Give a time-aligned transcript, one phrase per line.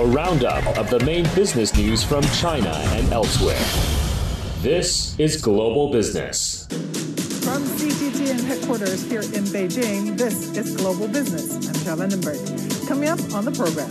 [0.00, 3.62] a roundup of the main business news from China and elsewhere.
[4.62, 6.66] This is Global Business.
[7.44, 11.52] From CGTN headquarters here in Beijing, this is Global Business.
[11.52, 12.88] I'm Xiao Vandenberg.
[12.88, 13.90] Coming up on the program.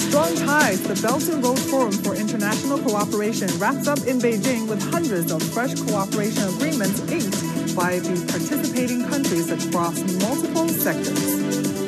[0.00, 4.82] Strong ties, the Belt and Road Forum for International Cooperation wraps up in Beijing with
[4.90, 11.81] hundreds of fresh cooperation agreements inked by the participating countries across multiple sectors.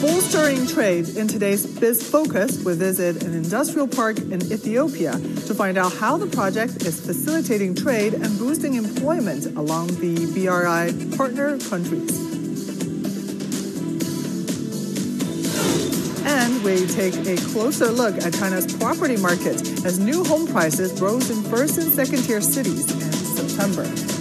[0.00, 5.78] Bolstering trade in today's Biz Focus, we visit an industrial park in Ethiopia to find
[5.78, 12.12] out how the project is facilitating trade and boosting employment along the BRI partner countries.
[16.26, 21.30] And we take a closer look at China's property market as new home prices rose
[21.30, 24.15] in first and second tier cities in September.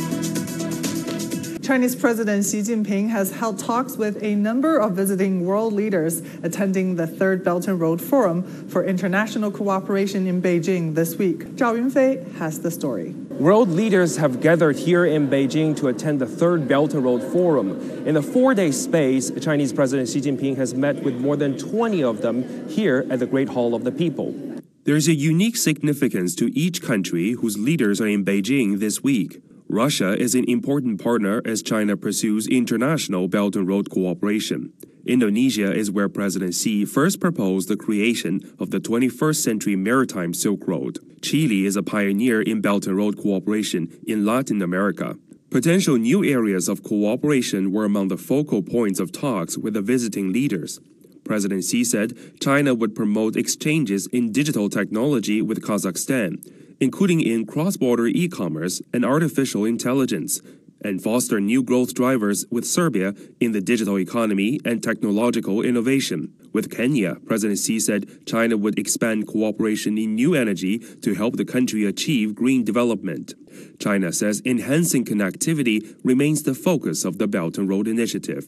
[1.65, 6.95] Chinese President Xi Jinping has held talks with a number of visiting world leaders attending
[6.95, 11.39] the Third Belt and Road Forum for International Cooperation in Beijing this week.
[11.55, 13.13] Zhao Yunfei has the story.
[13.31, 17.71] World leaders have gathered here in Beijing to attend the Third Belt and Road Forum.
[18.05, 22.03] In the four day space, Chinese President Xi Jinping has met with more than 20
[22.03, 24.35] of them here at the Great Hall of the People.
[24.83, 29.41] There is a unique significance to each country whose leaders are in Beijing this week.
[29.67, 34.71] Russia is an important partner as China pursues international Belt and Road cooperation.
[35.07, 40.67] Indonesia is where President Xi first proposed the creation of the 21st century maritime Silk
[40.67, 40.99] Road.
[41.21, 45.17] Chile is a pioneer in Belt and Road cooperation in Latin America.
[45.49, 50.31] Potential new areas of cooperation were among the focal points of talks with the visiting
[50.31, 50.79] leaders.
[51.23, 56.45] President Xi said China would promote exchanges in digital technology with Kazakhstan,
[56.79, 60.41] including in cross-border e-commerce and artificial intelligence,
[60.85, 66.31] and foster new growth drivers with Serbia in the digital economy and technological innovation.
[66.53, 71.43] With Kenya, President Xi said China would expand cooperation in new energy to help the
[71.43, 73.33] country achieve green development.
[73.79, 78.47] China says enhancing connectivity remains the focus of the Belt and Road Initiative.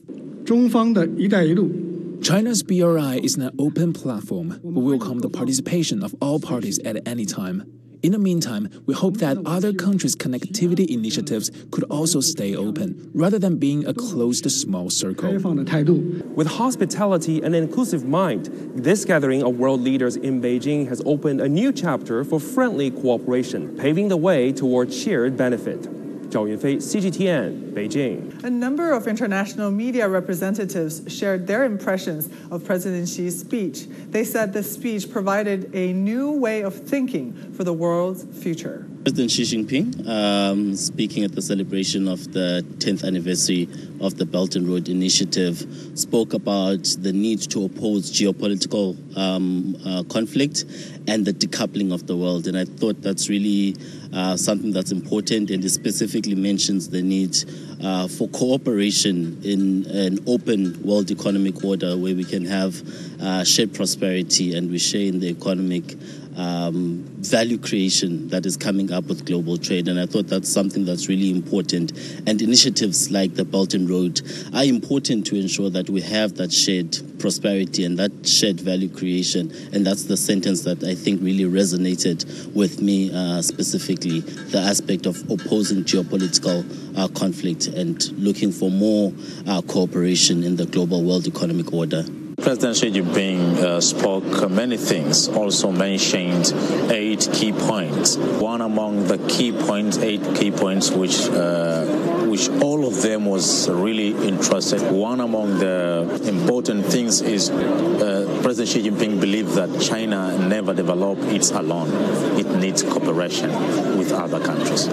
[2.22, 4.60] China's BRI is an open platform.
[4.64, 7.87] We welcome the participation of all parties at any time.
[8.04, 13.40] In the meantime, we hope that other countries' connectivity initiatives could also stay open, rather
[13.40, 15.34] than being a closed small circle.
[15.34, 21.42] With hospitality and an inclusive mind, this gathering of world leaders in Beijing has opened
[21.42, 25.88] a new chapter for friendly cooperation, paving the way toward shared benefit.
[26.30, 28.44] Zhao Yunfei, CGTN, Beijing.
[28.44, 33.88] A number of international media representatives shared their impressions of President Xi's speech.
[34.10, 38.86] They said the speech provided a new way of thinking for the world's future.
[39.04, 43.70] President Xi Jinping, um, speaking at the celebration of the 10th anniversary
[44.02, 50.04] of the Belt and Road Initiative, spoke about the need to oppose geopolitical um, uh,
[50.10, 50.66] conflict
[51.08, 52.48] and the decoupling of the world.
[52.48, 53.78] And I thought that's really
[54.14, 57.36] uh, something that's important, and it specifically mentions the need
[57.84, 62.82] uh, for cooperation in an open world economic order where we can have
[63.22, 65.96] uh, shared prosperity and we share in the economic
[66.38, 69.88] um, value creation that is coming up with global trade.
[69.88, 71.92] And I thought that's something that's really important.
[72.28, 74.22] And initiatives like the Belt and Road
[74.54, 79.52] are important to ensure that we have that shared prosperity and that shared value creation.
[79.74, 85.08] And that's the sentence that I think really resonated with me uh, specifically the aspect
[85.08, 86.64] of opposing geopolitical
[86.98, 89.12] uh, conflict and looking for more
[89.48, 92.06] uh, cooperation in the global world economic order.
[92.40, 96.54] President Xi Jinping uh, spoke many things, also mentioned
[96.92, 98.16] eight key points.
[98.16, 103.68] One among the key points, eight key points, which uh, which all of them was
[103.68, 104.80] really interested.
[104.92, 111.24] One among the important things is uh, President Xi Jinping believed that China never developed
[111.24, 111.90] it alone.
[112.38, 113.50] It needs cooperation
[113.98, 114.86] with other countries.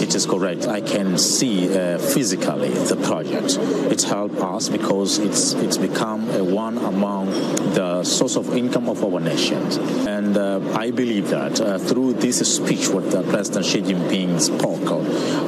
[0.00, 0.68] It is correct.
[0.68, 3.58] I can see uh, physically the project.
[3.90, 7.26] It's helped us because it's it's become a one among
[7.74, 9.76] the source of income of our nations.
[10.06, 14.86] And uh, I believe that uh, through this speech, what uh, President Xi Jinping spoke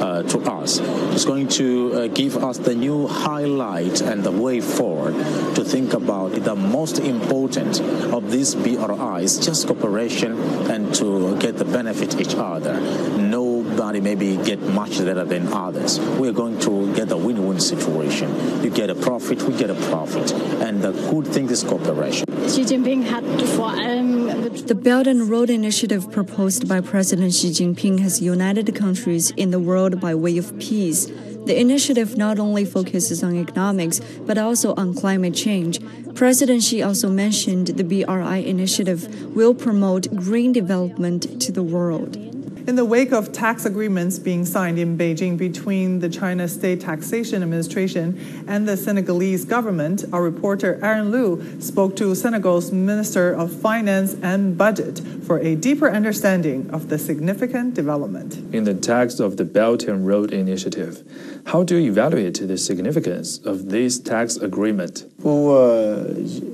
[0.01, 0.79] uh, to us,
[1.15, 5.13] is going to uh, give us the new highlight and the way forward
[5.55, 7.79] to think about the most important
[8.13, 10.33] of these BRI is just cooperation
[10.69, 12.79] and to get the benefit each other.
[13.17, 15.99] Nobody maybe get much better than others.
[15.99, 18.63] We're going to get a win-win situation.
[18.63, 20.31] You get a profit, we get a profit,
[20.61, 22.25] and the good thing is cooperation.
[22.47, 23.23] Xi Jinping hat
[23.55, 29.31] vor allem The Belt and Road Initiative proposed by President Xi Jinping has united countries
[29.31, 31.09] in the world by way of peace.
[31.45, 35.79] The initiative not only focuses on economics, but also on climate change.
[36.15, 42.17] President Xi also mentioned the BRI initiative will promote green development to the world.
[42.67, 47.43] In the wake of tax agreements being signed in Beijing between the China State Taxation
[47.43, 54.15] Administration and the Senegalese government, our reporter Aaron Liu spoke to Senegal's Minister of Finance
[54.23, 58.37] and Budget for a deeper understanding of the significant development.
[58.51, 61.03] In the text of the Belt and Road Initiative,
[61.45, 65.05] how do you evaluate the significance of this tax agreement?
[65.21, 66.03] Pour, uh,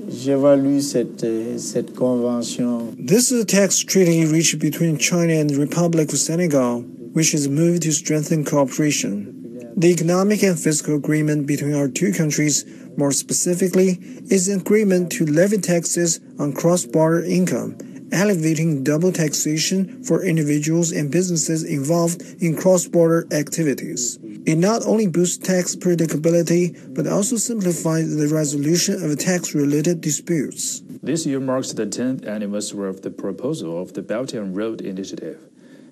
[0.08, 1.24] j'évalue cette,
[1.58, 2.94] cette convention.
[2.98, 6.82] This is a tax treaty reached between China and the Republic of Senegal,
[7.14, 9.38] which is a move to strengthen cooperation.
[9.76, 12.66] The economic and fiscal agreement between our two countries,
[12.98, 13.98] more specifically,
[14.30, 17.78] is an agreement to levy taxes on cross-border income
[18.12, 24.18] elevating double taxation for individuals and businesses involved in cross-border activities.
[24.44, 30.82] It not only boosts tax predictability, but also simplifies the resolution of tax-related disputes.
[31.00, 35.38] This year marks the 10th anniversary of the proposal of the Belt and Road Initiative.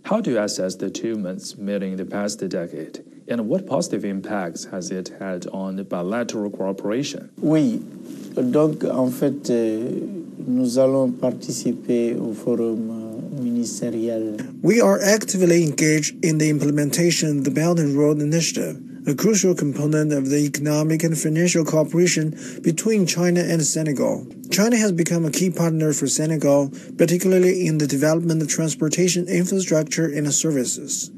[0.05, 4.64] How do you assess the achievements made in the past decade, and what positive impacts
[4.64, 7.31] has it had on bilateral cooperation?
[7.41, 7.81] Oui,
[8.37, 9.91] donc en fait, euh,
[10.47, 13.00] nous allons participer au forum euh,
[13.40, 14.37] ministériel.
[14.62, 18.76] We are actively engaged in the implementation of the Belt and Road Initiative,
[19.06, 24.26] a crucial component of the economic and financial cooperation between China and Senegal.
[24.50, 30.06] China has become a key partner for Senegal, particularly in the development of transportation infrastructure
[30.06, 31.10] and services.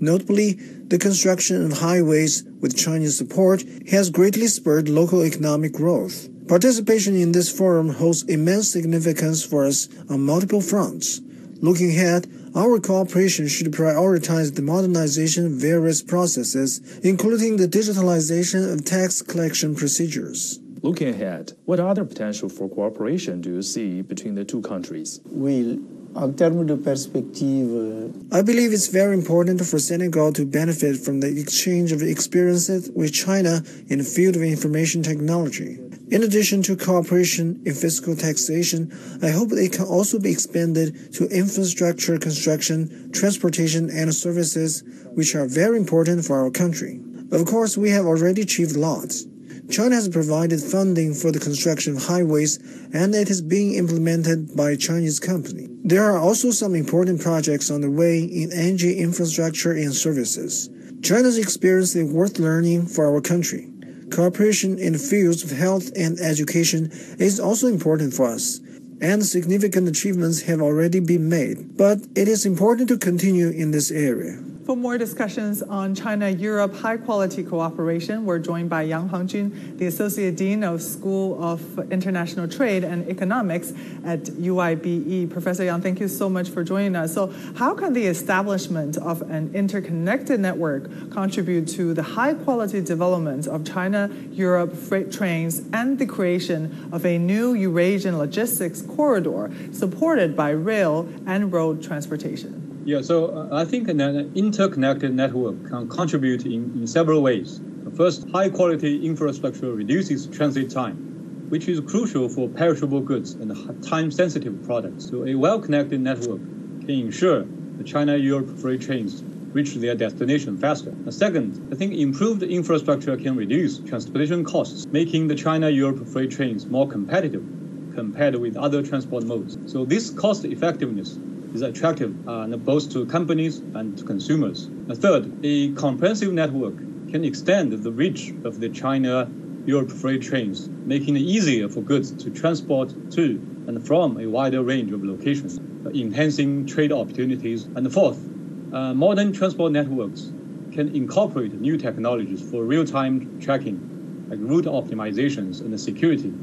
[0.00, 0.52] Notably,
[0.88, 6.28] the construction of highways with Chinese support has greatly spurred local economic growth.
[6.46, 11.20] Participation in this forum holds immense significance for us on multiple fronts.
[11.60, 18.84] Looking ahead, our cooperation should prioritize the modernization of various processes, including the digitalization of
[18.84, 20.60] tax collection procedures.
[20.82, 25.20] Looking ahead, what other potential for cooperation do you see between the two countries?
[25.24, 25.80] Oui,
[26.14, 31.20] en termes de perspective, euh, I believe it's very important for Senegal to benefit from
[31.20, 35.78] the exchange of experiences with China in the field of information technology.
[36.14, 41.26] In addition to cooperation in fiscal taxation, I hope it can also be expanded to
[41.26, 44.84] infrastructure construction, transportation, and services,
[45.14, 47.00] which are very important for our country.
[47.32, 49.26] Of course, we have already achieved lots.
[49.68, 52.58] China has provided funding for the construction of highways,
[52.92, 55.66] and it is being implemented by a Chinese company.
[55.82, 60.70] There are also some important projects on the way in energy infrastructure and services.
[61.02, 63.73] China's experience is worth learning for our country.
[64.14, 68.60] Cooperation in the fields of health and education is also important for us,
[69.00, 71.76] and significant achievements have already been made.
[71.76, 74.38] But it is important to continue in this area.
[74.64, 79.84] For more discussions on China Europe high quality cooperation, we're joined by Yang Hangjun, the
[79.84, 83.74] Associate Dean of School of International Trade and Economics
[84.06, 85.30] at UIBE.
[85.30, 87.12] Professor Yang, thank you so much for joining us.
[87.12, 87.26] So,
[87.56, 93.66] how can the establishment of an interconnected network contribute to the high quality development of
[93.70, 100.48] China Europe freight trains and the creation of a new Eurasian logistics corridor supported by
[100.48, 102.63] rail and road transportation?
[102.84, 104.00] Yeah, so uh, I think an
[104.34, 107.62] interconnected network can contribute in, in several ways.
[107.94, 111.02] First, high quality infrastructure reduces transit time,
[111.48, 115.08] which is crucial for perishable goods and time sensitive products.
[115.08, 116.42] So, a well connected network
[116.84, 117.48] can ensure
[117.78, 119.24] the China Europe freight trains
[119.54, 120.94] reach their destination faster.
[121.06, 126.30] And second, I think improved infrastructure can reduce transportation costs, making the China Europe freight
[126.32, 127.46] trains more competitive
[127.94, 129.56] compared with other transport modes.
[129.64, 131.20] So, this cost effectiveness
[131.54, 134.70] is attractive uh, both to companies and to consumers.
[134.88, 139.32] And third, a comprehensive network can extend the reach of the China
[139.64, 144.62] Europe freight trains, making it easier for goods to transport to and from a wider
[144.62, 147.70] range of locations, uh, enhancing trade opportunities.
[147.76, 148.28] And fourth,
[148.72, 150.34] uh, modern transport networks
[150.72, 153.86] can incorporate new technologies for real-time tracking,
[154.28, 156.34] like route optimizations and security,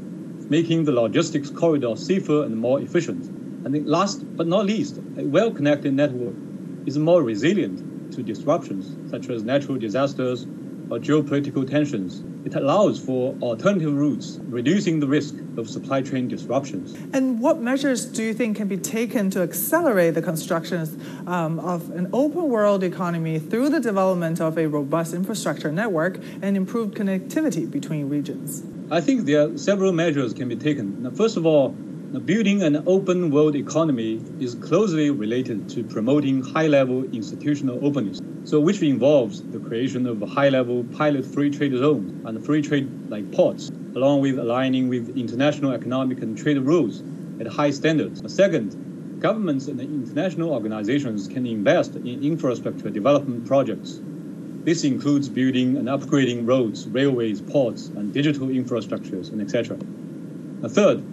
[0.48, 3.28] making the logistics corridor safer and more efficient.
[3.64, 6.34] And last but not least, a well-connected network
[6.86, 10.46] is more resilient to disruptions such as natural disasters
[10.90, 12.22] or geopolitical tensions.
[12.44, 16.92] It allows for alternative routes, reducing the risk of supply chain disruptions.
[17.14, 21.90] And what measures do you think can be taken to accelerate the construction um, of
[21.90, 27.70] an open world economy through the development of a robust infrastructure network and improved connectivity
[27.70, 28.64] between regions?
[28.90, 31.04] I think there are several measures can be taken.
[31.04, 31.74] Now, first of all,
[32.20, 38.60] building an open world economy is closely related to promoting high level institutional openness, so
[38.60, 43.30] which involves the creation of high level pilot free trade zones and free trade like
[43.32, 47.02] ports, along with aligning with international economic and trade rules
[47.40, 48.20] at high standards.
[48.26, 48.76] Second,
[49.18, 54.02] governments and international organizations can invest in infrastructure development projects.
[54.66, 59.78] This includes building and upgrading roads, railways, ports, and digital infrastructures, and etc.
[60.68, 61.04] Third,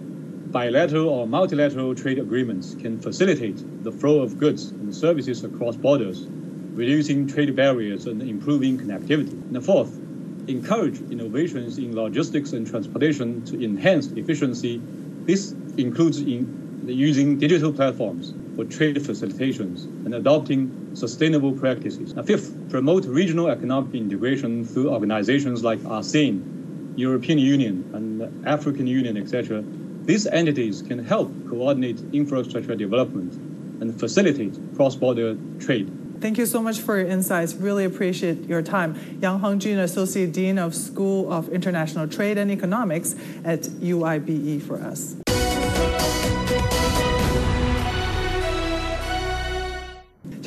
[0.52, 6.26] bilateral or multilateral trade agreements can facilitate the flow of goods and services across borders,
[6.74, 9.32] reducing trade barriers and improving connectivity.
[9.54, 9.96] And fourth,
[10.48, 14.80] encourage innovations in logistics and transportation to enhance efficiency.
[15.24, 22.14] This includes in using digital platforms for trade facilitations and adopting sustainable practices.
[22.14, 29.16] Now, fifth, promote regional economic integration through organizations like ASEAN, European Union, and African Union,
[29.16, 29.62] etc.
[30.02, 33.34] These entities can help coordinate infrastructure development
[33.80, 35.90] and facilitate cross-border trade.
[36.20, 37.54] Thank you so much for your insights.
[37.54, 38.94] Really appreciate your time.
[39.22, 43.14] Yang Hengjun, Associate Dean of School of International Trade and Economics
[43.44, 45.16] at UIBE for us.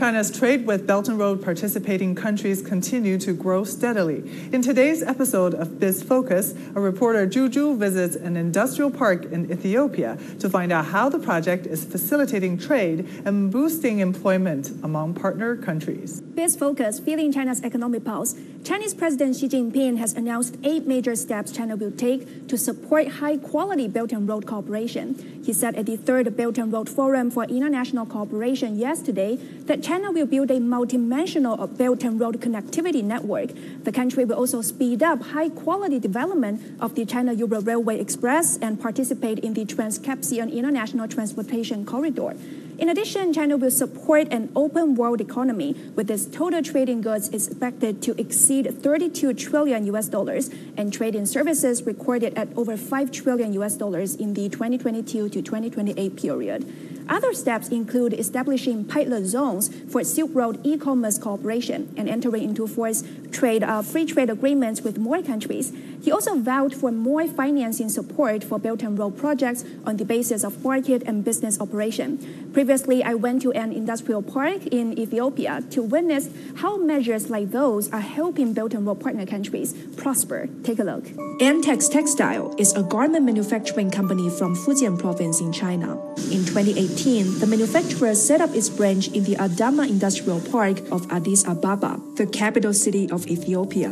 [0.03, 4.50] China's trade with Belt and Road participating countries continue to grow steadily.
[4.51, 10.17] In today's episode of Biz Focus, a reporter Juju visits an industrial park in Ethiopia
[10.39, 16.19] to find out how the project is facilitating trade and boosting employment among partner countries.
[16.19, 18.36] Biz Focus, feeling China's economic pulse.
[18.63, 23.89] Chinese President Xi Jinping has announced eight major steps China will take to support high-quality
[23.89, 25.15] Belt and Road cooperation.
[25.43, 30.13] He said at the third Belt and Road Forum for International Cooperation yesterday that China
[30.13, 33.50] will build a multidimensional Belt and Road connectivity network.
[33.84, 38.55] The country will also speed up high quality development of the China Euro Railway Express
[38.60, 42.38] and participate in the Trans-Caspian International Transportation Corridor.
[42.77, 48.01] In addition, China will support an open world economy with its total trading goods expected
[48.01, 53.53] to exceed 32 trillion US dollars and trade in services recorded at over 5 trillion
[53.53, 56.94] US dollars in the 2022 to 2028 period.
[57.10, 63.03] Other steps include establishing pilot zones for Silk Road e-commerce cooperation and entering into force
[63.32, 65.74] trade uh, free trade agreements with more countries.
[66.01, 70.44] He also vowed for more financing support for Belt and Road projects on the basis
[70.44, 72.43] of market and business operation.
[72.53, 77.91] Previously, I went to an industrial park in Ethiopia to witness how measures like those
[77.91, 80.48] are helping Belt and Road partner countries prosper.
[80.63, 81.03] Take a look.
[81.41, 85.98] Antex Textile is a garment manufacturing company from Fujian province in China.
[86.29, 91.43] In 2018, the manufacturer set up its branch in the Adama Industrial Park of Addis
[91.48, 93.89] Ababa, the capital city of Ethiopia.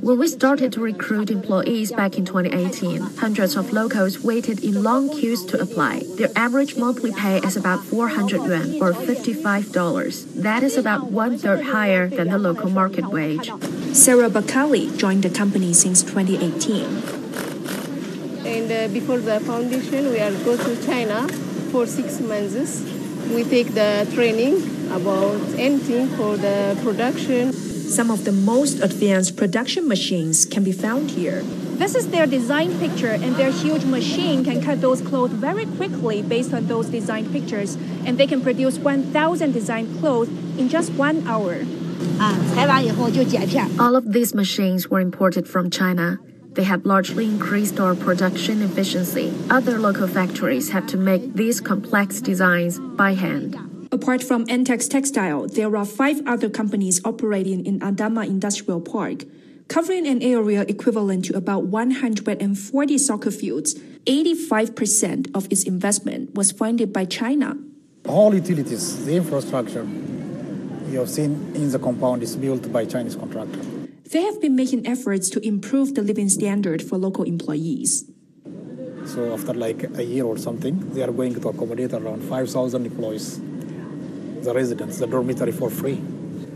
[0.00, 5.03] When we started to recruit employees back in 2018, hundreds of locals waited in long
[5.08, 6.02] queues to apply.
[6.16, 10.42] Their average monthly pay is about 400 yuan or $55.
[10.42, 13.50] That is about one third higher than the local market wage.
[13.92, 16.84] Sarah Bakali joined the company since 2018.
[18.46, 21.28] And uh, before the foundation, we are go to China
[21.70, 22.82] for six months.
[23.32, 27.52] We take the training about anything for the production.
[27.52, 31.42] Some of the most advanced production machines can be found here.
[31.74, 36.22] This is their design picture, and their huge machine can cut those clothes very quickly
[36.22, 37.74] based on those design pictures,
[38.06, 41.66] and they can produce 1,000 design clothes in just one hour.
[43.80, 46.18] All of these machines were imported from China.
[46.52, 49.34] They have largely increased our production efficiency.
[49.50, 53.58] Other local factories have to make these complex designs by hand.
[53.90, 59.24] Apart from Antex Textile, there are five other companies operating in Adama Industrial Park,
[59.68, 63.74] covering an area equivalent to about 140 soccer fields.
[64.06, 67.56] 85% of its investment was funded by China.
[68.06, 69.86] All utilities, the infrastructure
[70.88, 73.58] you have seen in the compound is built by Chinese contractor.
[74.10, 78.04] They have been making efforts to improve the living standard for local employees.
[79.06, 83.40] So after like a year or something, they are going to accommodate around 5,000 employees,
[84.42, 86.00] the residents, the dormitory for free.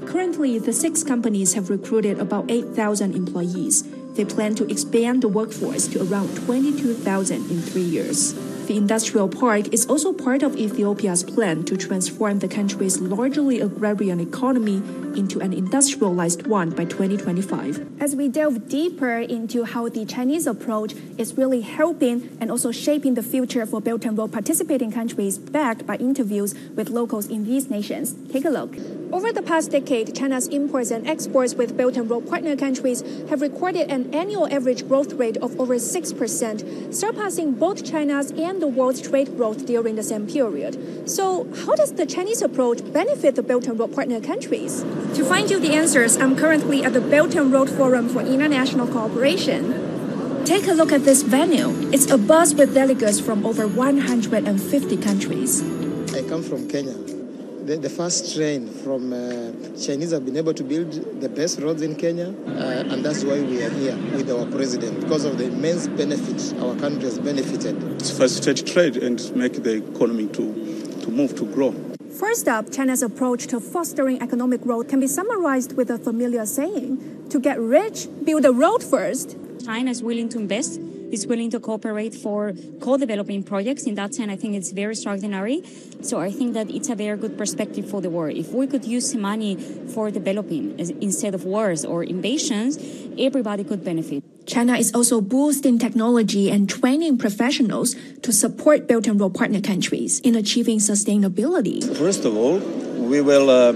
[0.09, 3.85] Currently, the six companies have recruited about 8,000 employees.
[4.15, 8.33] They plan to expand the workforce to around 22,000 in three years.
[8.69, 14.19] The industrial park is also part of Ethiopia's plan to transform the country's largely agrarian
[14.19, 14.77] economy
[15.15, 18.01] into an industrialized one by 2025.
[18.01, 23.13] As we delve deeper into how the Chinese approach is really helping and also shaping
[23.13, 27.69] the future for Belt and Road participating countries, backed by interviews with locals in these
[27.69, 28.75] nations, take a look.
[29.11, 33.41] Over the past decade, China's imports and exports with Belt and Road partner countries have
[33.41, 39.01] recorded an annual average growth rate of over 6%, surpassing both China's and the world's
[39.01, 41.09] trade growth during the same period.
[41.09, 44.83] So, how does the Chinese approach benefit the Belt and Road partner countries?
[45.15, 48.87] To find you the answers, I'm currently at the Belt and Road Forum for International
[48.87, 50.45] Cooperation.
[50.45, 51.71] Take a look at this venue.
[51.95, 55.63] It's a bus with delegates from over 150 countries.
[56.15, 57.18] I come from Kenya
[57.69, 61.83] the, the first train from uh, Chinese have been able to build the best roads
[61.83, 65.45] in Kenya, uh, and that's why we are here with our president because of the
[65.45, 67.77] immense benefit our country has benefited.
[68.01, 71.75] Facilitate trade and make the economy to, to move, to grow.
[72.19, 77.29] First up, China's approach to fostering economic growth can be summarized with a familiar saying
[77.29, 79.37] to get rich, build a road first.
[79.63, 80.81] China is willing to invest
[81.13, 83.85] is willing to cooperate for co-developing projects.
[83.85, 85.63] In that sense, I think it's very extraordinary.
[86.03, 88.37] So I think that it's a very good perspective for the world.
[88.37, 89.57] If we could use money
[89.95, 92.79] for developing instead of wars or invasions,
[93.19, 94.23] everybody could benefit.
[94.47, 100.21] China is also boosting technology and training professionals to support Belt and Road partner countries
[100.21, 101.85] in achieving sustainability.
[101.97, 103.73] First of all, we will uh,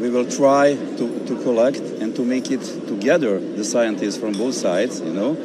[0.00, 4.54] we will try to, to collect and to make it together the scientists from both
[4.54, 5.36] sides, you know,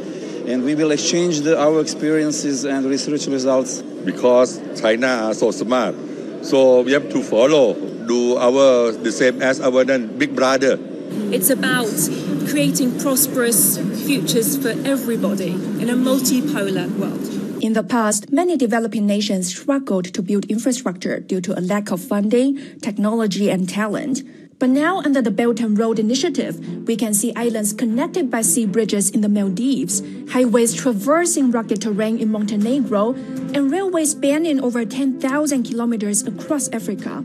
[0.48, 3.81] and we will exchange the, our experiences and research results.
[3.81, 5.93] Because China are so smart,
[6.41, 7.75] so we have to follow,
[8.07, 10.79] do our the same as our big brother.
[11.31, 11.93] It's about
[12.50, 17.63] creating prosperous futures for everybody in a multipolar world.
[17.63, 22.01] In the past, many developing nations struggled to build infrastructure due to a lack of
[22.01, 24.24] funding, technology, and talent.
[24.62, 28.68] But now, under the Belt and Road Initiative, we can see islands connected by sea
[28.68, 33.13] bridges in the Maldives, highways traversing rugged terrain in Montenegro,
[33.56, 37.24] and railways spanning over 10,000 kilometers across Africa.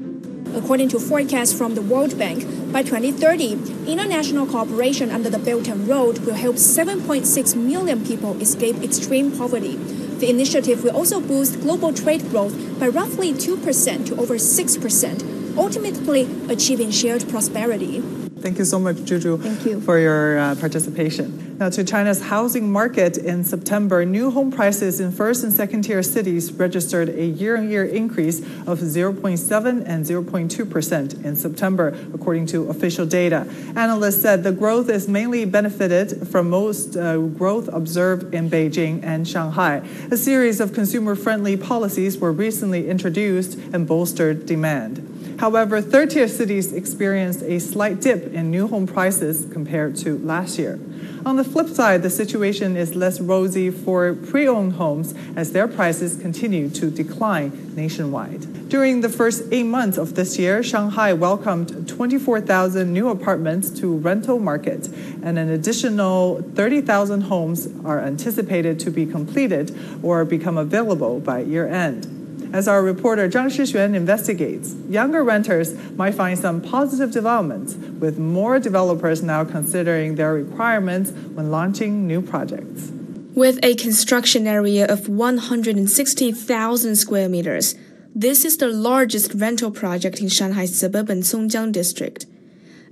[0.54, 5.86] According to forecasts from the World Bank, by 2030, international cooperation under the Belt and
[5.86, 9.76] Road will help 7.6 million people escape extreme poverty.
[9.76, 16.28] The initiative will also boost global trade growth by roughly 2% to over 6%, ultimately
[16.48, 18.02] achieving shared prosperity.
[18.38, 19.80] Thank you so much, Juju, Thank you.
[19.80, 21.56] for your uh, participation.
[21.58, 26.02] Now, to China's housing market in September, new home prices in first and second tier
[26.02, 32.68] cities registered a year on year increase of 0.7 and 0.2% in September, according to
[32.68, 33.48] official data.
[33.74, 39.26] Analysts said the growth is mainly benefited from most uh, growth observed in Beijing and
[39.26, 39.82] Shanghai.
[40.10, 45.15] A series of consumer friendly policies were recently introduced and bolstered demand.
[45.38, 50.58] However, third tier cities experienced a slight dip in new home prices compared to last
[50.58, 50.78] year.
[51.26, 55.68] On the flip side, the situation is less rosy for pre owned homes as their
[55.68, 58.68] prices continue to decline nationwide.
[58.68, 64.38] During the first eight months of this year, Shanghai welcomed 24,000 new apartments to rental
[64.38, 64.88] market,
[65.22, 71.68] and an additional 30,000 homes are anticipated to be completed or become available by year
[71.68, 72.15] end.
[72.56, 78.58] As our reporter Zhang Shixuan investigates, younger renters might find some positive developments, with more
[78.58, 82.90] developers now considering their requirements when launching new projects.
[83.34, 87.74] With a construction area of 160,000 square meters,
[88.14, 92.24] this is the largest rental project in Shanghai's suburban Songjiang district.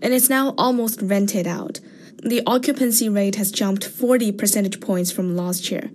[0.03, 1.81] And it's now almost rented out.
[2.23, 5.91] The occupancy rate has jumped 40 percentage points from last year.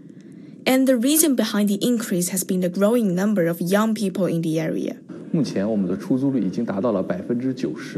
[0.70, 4.44] And the reason behind the increase has been the growing number of young people in
[4.44, 5.00] the area.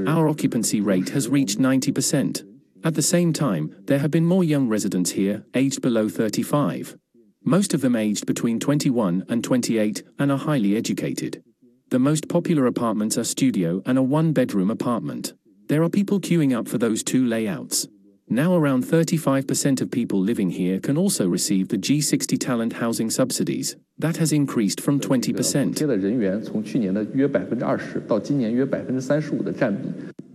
[0.07, 2.45] Our occupancy rate has reached 90%.
[2.85, 6.95] At the same time, there have been more young residents here, aged below 35.
[7.43, 11.43] Most of them aged between 21 and 28 and are highly educated.
[11.89, 15.33] The most popular apartments are studio and a one bedroom apartment.
[15.67, 17.89] There are people queuing up for those two layouts.
[18.31, 23.75] Now around 35% of people living here can also receive the G60 talent housing subsidies.
[23.99, 25.75] That has increased from 20%.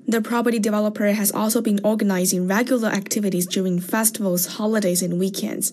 [0.08, 5.72] The property developer has also been organizing regular activities during festivals, holidays, and weekends.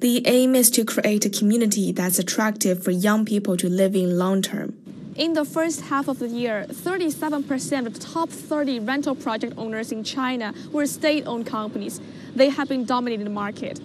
[0.00, 4.18] The aim is to create a community that's attractive for young people to live in
[4.18, 4.83] long term.
[5.16, 9.92] In the first half of the year, 37% of the top 30 rental project owners
[9.92, 12.00] in China were state owned companies.
[12.34, 13.78] They have been dominating the market.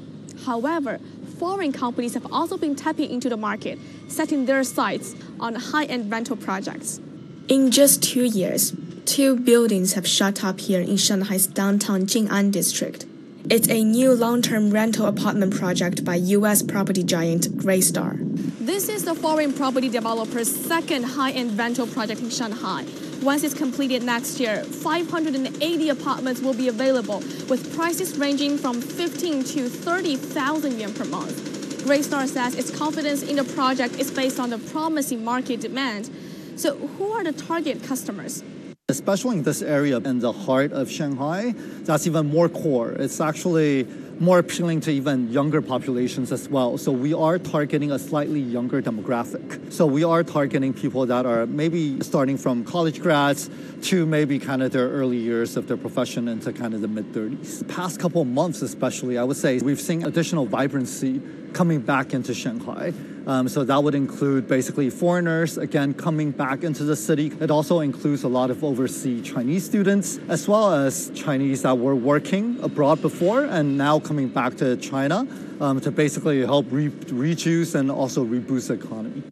[0.48, 1.00] However,
[1.38, 6.12] foreign companies have also been tapping into the market, setting their sights on high end
[6.12, 7.00] rental projects.
[7.48, 8.74] In just two years,
[9.06, 13.06] two buildings have shut up here in Shanghai's downtown Jing'an district.
[13.48, 18.18] It's a new long term rental apartment project by US property giant Greystar.
[18.60, 22.86] This is the foreign property developer's second high end rental project in Shanghai.
[23.24, 29.44] Once it's completed next year, 580 apartments will be available, with prices ranging from 15
[29.46, 31.36] to 30,000 yuan per month.
[31.86, 36.10] Greystar says its confidence in the project is based on the promising market demand.
[36.56, 38.44] So, who are the target customers?
[38.90, 42.94] Especially in this area in the heart of Shanghai, that's even more core.
[42.94, 43.86] It's actually
[44.20, 46.76] more appealing to even younger populations as well.
[46.80, 49.72] So we are targeting a slightly younger demographic.
[49.72, 53.50] So we are targeting people that are maybe starting from college grads
[53.84, 57.14] to maybe kind of their early years of their profession into kind of the mid
[57.14, 57.68] 30s.
[57.68, 61.22] Past couple months, especially, I would say we've seen additional vibrancy
[61.54, 62.94] coming back into Shanghai.
[63.28, 67.32] Um, so that would include basically foreigners, again, coming back into the city.
[67.40, 71.96] It also includes a lot of overseas Chinese students, as well as Chinese that were
[71.96, 75.28] working abroad before and now coming back to China
[75.62, 79.24] um, to basically help re- rejuice and also reboost the economy.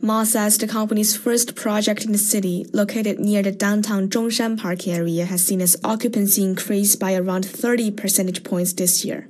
[0.00, 4.86] Ma says the company's first project in the city, located near the downtown Zhongshan Park
[4.86, 9.28] area, has seen its occupancy increase by around 30 percentage points this year.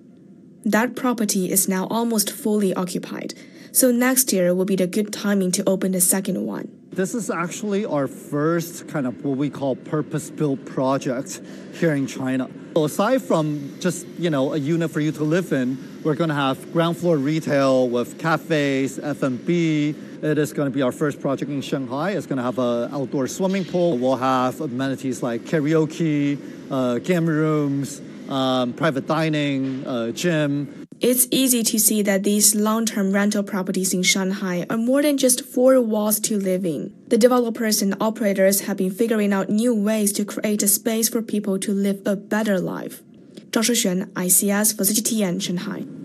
[0.69, 3.33] That property is now almost fully occupied,
[3.73, 6.69] so next year will be the good timing to open the second one.
[6.93, 11.41] This is actually our first kind of what we call purpose-built project
[11.73, 12.51] here in China.
[12.77, 16.29] So aside from just, you know, a unit for you to live in, we're going
[16.29, 19.95] to have ground floor retail with cafes, F&B.
[20.21, 22.11] It is going to be our first project in Shanghai.
[22.11, 23.97] It's going to have an outdoor swimming pool.
[23.97, 26.39] We'll have amenities like karaoke,
[26.71, 30.87] uh, game rooms, um, private dining, uh, gym.
[31.01, 35.17] It's easy to see that these long term rental properties in Shanghai are more than
[35.17, 36.95] just four walls to live in.
[37.09, 41.23] The developers and operators have been figuring out new ways to create a space for
[41.23, 43.03] people to live a better life.
[43.51, 45.98] Zhao Shixuan, ICS for CGTN, Shanghai.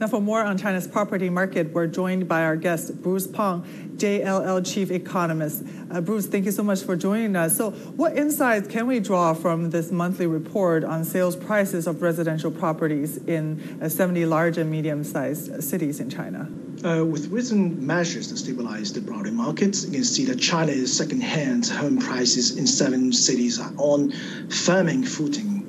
[0.00, 3.62] Now, for more on China's property market, we're joined by our guest, Bruce Pang,
[3.98, 5.62] JLL Chief Economist.
[5.90, 7.58] Uh, Bruce, thank you so much for joining us.
[7.58, 12.50] So, what insights can we draw from this monthly report on sales prices of residential
[12.50, 16.48] properties in uh, 70 large and medium sized cities in China?
[16.82, 21.66] Uh, with recent measures to stabilize the property markets, you can see that China's second-hand
[21.66, 24.10] home prices in seven cities are on
[24.48, 25.59] firming footing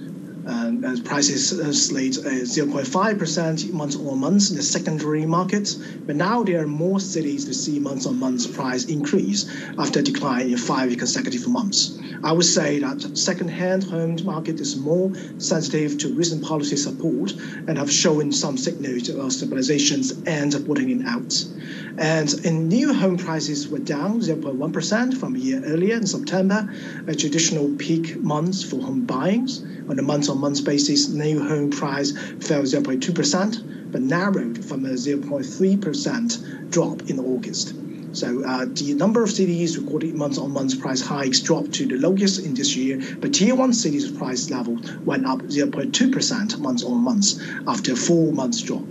[0.48, 5.76] um, and prices uh, slate 0.5% month on month in the secondary market.
[6.06, 10.50] But now there are more cities to see month on month price increase after decline
[10.50, 11.98] in five consecutive months.
[12.24, 17.32] I would say that second-hand home market is more sensitive to recent policy support
[17.68, 21.34] and have shown some signals of stabilizations and bottoming out.
[21.98, 26.74] And in new home prices were down 0.1% from a year earlier in September,
[27.08, 29.64] a traditional peak month for home buyings.
[29.90, 37.10] On a month-on-month basis, new home price fell 0.2%, but narrowed from a 0.3% drop
[37.10, 37.74] in August.
[38.14, 42.54] So uh, the number of cities recorded month-on-month price hikes dropped to the lowest in
[42.54, 48.34] this year, but tier one cities price level went up 0.2% month-on-month after a four
[48.34, 48.86] months drop.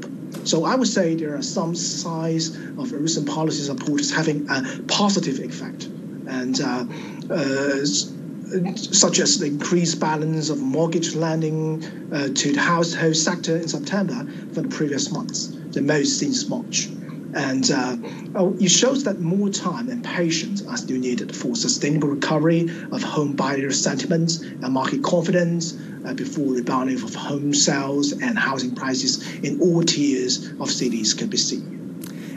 [0.44, 4.62] So I would say there are some signs of recent policy support is having a
[4.88, 6.86] positive effect, and uh,
[7.30, 13.68] uh, such as the increased balance of mortgage lending uh, to the household sector in
[13.68, 16.88] September from the previous months, the most since March.
[17.34, 17.96] And uh,
[18.34, 23.02] oh, it shows that more time and patience are still needed for sustainable recovery of
[23.02, 29.38] home buyer sentiments and market confidence uh, before rebounding of home sales and housing prices
[29.40, 31.80] in all tiers of cities can be seen.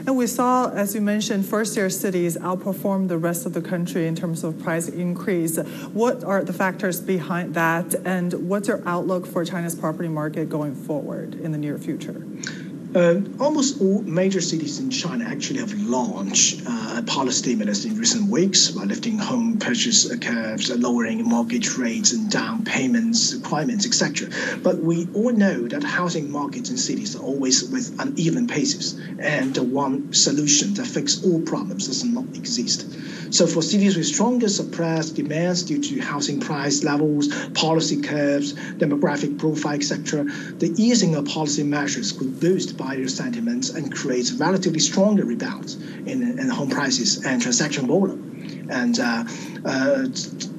[0.06, 4.06] And we saw, as you mentioned, first tier cities outperform the rest of the country
[4.06, 5.56] in terms of price increase.
[5.94, 10.74] What are the factors behind that, and what's your outlook for China's property market going
[10.74, 12.22] forward in the near future?
[12.94, 18.30] Uh, almost all major cities in China actually have launched uh, policy stimulus in recent
[18.30, 24.28] weeks by lifting home purchase curves, lowering mortgage rates and down payments requirements, etc.
[24.62, 29.52] But we all know that housing markets in cities are always with uneven paces, and
[29.52, 32.86] the one solution that fixes all problems does not exist.
[33.34, 39.40] So for cities with stronger suppressed demands due to housing price levels, policy curves, demographic
[39.40, 40.24] profile, etc.,
[40.58, 45.74] the easing of policy measures could boost buyer sentiments and create relatively stronger rebounds
[46.06, 48.68] in, in home prices and transaction volume.
[48.70, 49.24] And uh,
[49.64, 50.06] uh,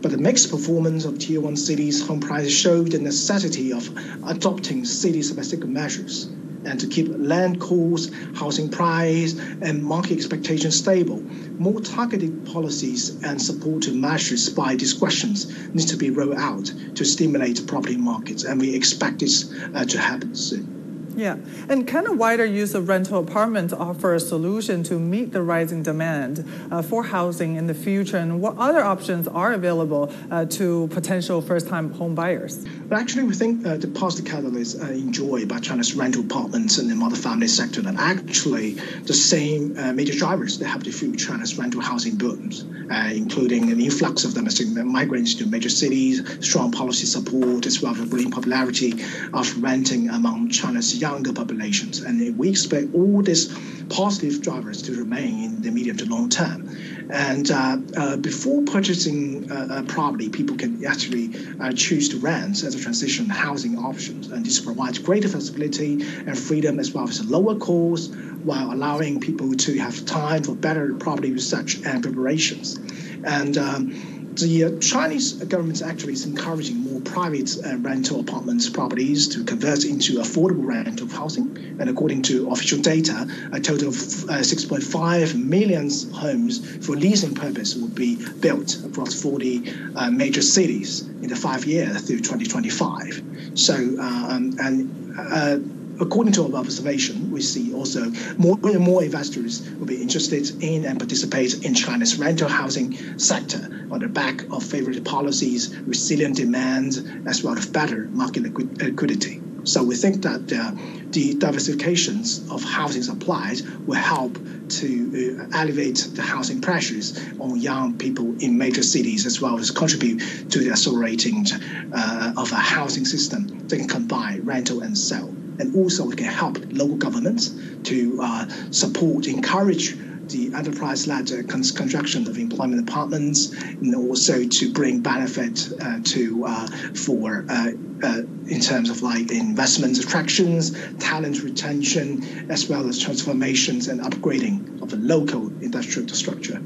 [0.02, 3.88] but the mixed performance of tier one cities' home prices showed the necessity of
[4.28, 6.26] adopting city-specific measures
[6.66, 11.22] and to keep land costs, housing price, and market expectations stable.
[11.60, 15.40] More targeted policies and supportive measures by discretions
[15.76, 20.00] need to be rolled out to stimulate property markets, and we expect this uh, to
[20.00, 20.85] happen soon.
[21.16, 21.38] Yeah,
[21.70, 25.82] and kind of wider use of rental apartments offer a solution to meet the rising
[25.82, 28.18] demand uh, for housing in the future.
[28.18, 32.66] And what other options are available uh, to potential first-time home buyers?
[32.90, 36.90] But actually, we think uh, the positive catalyst uh, enjoyed by China's rental apartments and
[36.90, 38.72] the multifamily sector are actually
[39.04, 43.72] the same uh, major drivers that have to fuel China's rental housing booms, uh, including
[43.72, 48.32] an influx of domestic migrants to major cities, strong policy support, as well as growing
[48.32, 52.02] popularity of renting among China's younger populations.
[52.02, 53.54] And we expect all these
[53.90, 56.70] positive drivers to remain in the medium to long term.
[57.12, 61.30] And uh, uh, before purchasing a, a, property, people can actually
[61.62, 64.16] uh, choose to rent as a transition housing option.
[64.34, 69.20] And this provides greater flexibility and freedom as well as a lower cost while allowing
[69.20, 72.80] people to have time for better property research and preparations.
[73.24, 79.28] And um, the uh, Chinese government actually is encouraging more private uh, rental apartments properties
[79.30, 81.58] to convert into affordable rental housing.
[81.80, 87.76] And according to official data, a total of uh, 6.5 million homes for leasing purpose
[87.76, 93.24] will be built across 40 uh, major cities in the five years through 2025.
[93.56, 99.86] So, um, and according to our observation, we see also more and more investors will
[99.86, 105.02] be interested in and participate in China's rental housing sector on the back of favorable
[105.02, 109.42] policies, resilient demand, as well as better market liquidity.
[109.64, 110.72] So we think that uh,
[111.10, 114.38] the diversifications of housing supplies will help
[114.70, 119.72] to uh, elevate the housing pressures on young people in major cities, as well as
[119.72, 120.20] contribute
[120.52, 121.46] to the accelerating
[121.94, 126.28] uh, of a housing system that can combine rental and sell and also it can
[126.28, 129.98] help local governments to uh, support, encourage
[130.30, 136.68] the enterprise-led uh, construction of employment apartments, and also to bring benefit uh, to uh,
[136.94, 137.72] for uh,
[138.04, 144.82] uh, in terms of like investment attractions, talent retention, as well as transformations and upgrading
[144.82, 146.62] of the local industrial structure.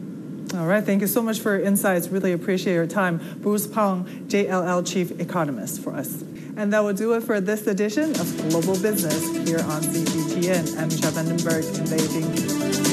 [0.56, 2.08] All right, thank you so much for your insights.
[2.08, 3.38] Really appreciate your time.
[3.38, 6.24] Bruce Pang, JLL Chief Economist for us.
[6.60, 10.78] And that will do it for this edition of Global Business here on CGTN.
[10.78, 12.89] I'm Michelle in Beijing.